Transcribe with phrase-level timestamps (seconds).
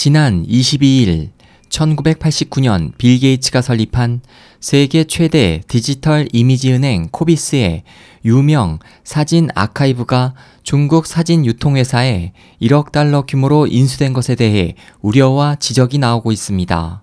[0.00, 1.30] 지난 22일
[1.70, 4.20] 1989년 빌 게이츠가 설립한
[4.60, 7.82] 세계 최대 디지털 이미지 은행 코비스의
[8.24, 12.32] 유명 사진 아카이브가 중국 사진 유통회사에
[12.62, 17.02] 1억 달러 규모로 인수된 것에 대해 우려와 지적이 나오고 있습니다.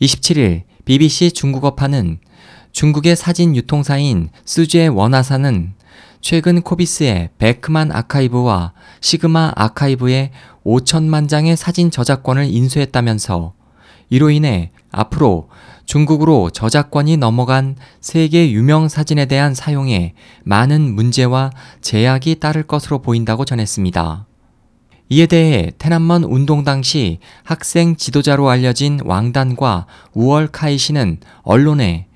[0.00, 2.20] 27일 BBC 중국어판은
[2.72, 5.74] 중국의 사진 유통사인 수제 원화사는
[6.28, 10.32] 최근 코비스의 베크만 아카이브와 시그마 아카이브의
[10.64, 13.54] 5천만 장의 사진 저작권을 인수했다면서
[14.10, 15.48] 이로 인해 앞으로
[15.84, 24.26] 중국으로 저작권이 넘어간 세계 유명 사진에 대한 사용에 많은 문제와 제약이 따를 것으로 보인다고 전했습니다.
[25.10, 32.08] 이에 대해 테난먼 운동 당시 학생 지도자로 알려진 왕단과 우월 카이 시는 언론에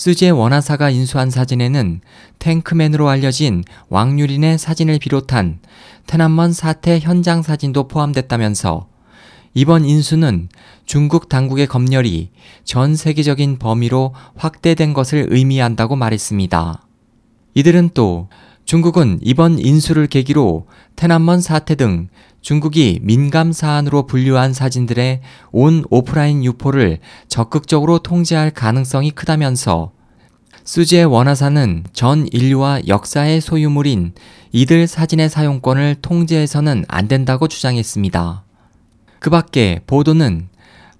[0.00, 2.00] 스제 원화사가 인수한 사진에는
[2.38, 5.58] 탱크맨으로 알려진 왕유린의 사진을 비롯한
[6.06, 8.88] 테난먼 사태 현장 사진도 포함됐다면서
[9.52, 10.48] 이번 인수는
[10.86, 12.30] 중국 당국의 검열이
[12.64, 16.82] 전 세계적인 범위로 확대된 것을 의미한다고 말했습니다.
[17.52, 18.30] 이들은 또
[18.70, 22.06] 중국은 이번 인수를 계기로 테난먼 사태 등
[22.40, 29.90] 중국이 민감 사안으로 분류한 사진들의 온 오프라인 유포를 적극적으로 통제할 가능성이 크다면서
[30.62, 34.12] 수지의 원화사는 전 인류와 역사의 소유물인
[34.52, 38.44] 이들 사진의 사용권을 통제해서는 안 된다고 주장했습니다.
[39.18, 40.48] 그 밖에 보도는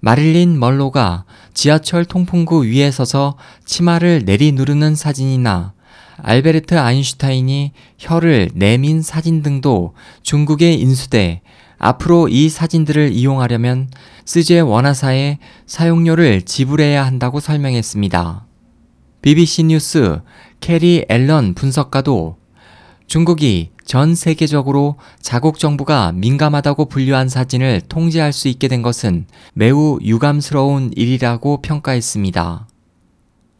[0.01, 5.71] 마릴린 멀로가 지하철 통풍구 위에 서서 치마를 내리누르는 사진이나
[6.17, 11.41] 알베르트 아인슈타인이 혀를 내민 사진 등도 중국에 인수돼
[11.77, 13.89] 앞으로 이 사진들을 이용하려면
[14.23, 18.45] 스제 원화사에 사용료를 지불해야 한다고 설명했습니다.
[19.21, 20.21] BBC 뉴스
[20.59, 22.37] 캐리 앨런 분석가도
[23.07, 30.91] 중국이 전 세계적으로 자국 정부가 민감하다고 분류한 사진을 통제할 수 있게 된 것은 매우 유감스러운
[30.95, 32.67] 일이라고 평가했습니다.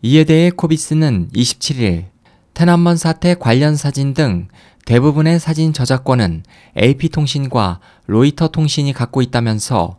[0.04, 2.06] 이에 대해 코비스는 27일
[2.54, 4.48] 톈안먼 사태 관련 사진 등
[4.86, 6.44] 대부분의 사진 저작권은
[6.78, 9.98] AP통신과 로이터 통신이 갖고 있다면서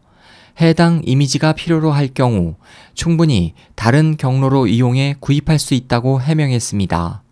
[0.61, 2.57] 해당 이미지가 필요로 할 경우
[2.95, 7.23] 충분히 다른 경로로 이용해 구입할 수 있다고 해명했습니다.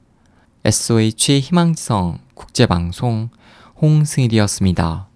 [0.65, 3.29] SOH 희망지성 국제방송
[3.81, 5.10] 홍승일이었습니다.